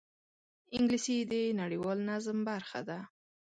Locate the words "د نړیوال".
1.31-1.97